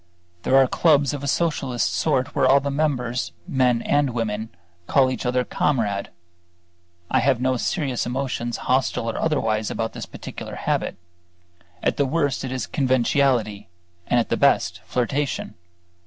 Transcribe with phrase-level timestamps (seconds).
[0.41, 4.49] There are clubs of a Socialist sort where all the members, men and women,
[4.87, 6.09] call each other "Comrade."
[7.11, 10.97] I have no serious emotions, hostile or otherwise, about this particular habit:
[11.83, 13.69] at the worst it is conventionality,
[14.07, 15.53] and at the best flirtation.